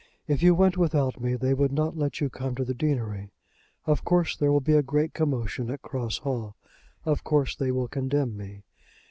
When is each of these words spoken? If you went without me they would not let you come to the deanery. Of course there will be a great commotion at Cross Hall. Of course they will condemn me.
If 0.25 0.41
you 0.41 0.55
went 0.55 0.77
without 0.79 1.21
me 1.21 1.35
they 1.35 1.53
would 1.53 1.71
not 1.71 1.95
let 1.95 2.19
you 2.19 2.27
come 2.31 2.55
to 2.55 2.65
the 2.65 2.73
deanery. 2.73 3.29
Of 3.85 4.03
course 4.03 4.35
there 4.35 4.51
will 4.51 4.59
be 4.59 4.73
a 4.73 4.81
great 4.81 5.13
commotion 5.13 5.69
at 5.69 5.83
Cross 5.83 6.17
Hall. 6.17 6.55
Of 7.05 7.23
course 7.23 7.55
they 7.55 7.69
will 7.69 7.87
condemn 7.87 8.35
me. 8.35 8.63